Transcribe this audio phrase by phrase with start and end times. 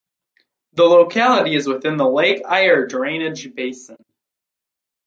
[0.73, 4.03] The locality is within the Lake Eyre drainage basin.